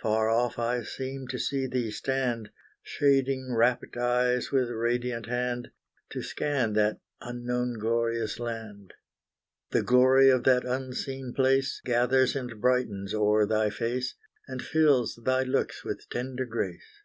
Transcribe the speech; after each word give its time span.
Far 0.00 0.30
off 0.30 0.58
I 0.58 0.82
seem 0.82 1.28
to 1.28 1.38
see 1.38 1.66
thee 1.66 1.90
stand, 1.90 2.50
Shading 2.82 3.52
rapt 3.54 3.98
eyes 3.98 4.50
with 4.50 4.70
radiant 4.70 5.26
hand, 5.26 5.72
To 6.12 6.22
scan 6.22 6.72
that 6.72 7.00
unknown 7.20 7.78
glorious 7.78 8.38
land. 8.40 8.94
The 9.72 9.82
glory 9.82 10.30
of 10.30 10.44
that 10.44 10.64
unseen 10.64 11.34
place, 11.34 11.82
Gathers 11.84 12.34
and 12.34 12.62
brightens 12.62 13.12
o'er 13.12 13.44
thy 13.44 13.68
face, 13.68 14.14
And 14.46 14.62
fills 14.62 15.20
thy 15.22 15.42
looks 15.42 15.84
with 15.84 16.08
tender 16.08 16.46
grace. 16.46 17.02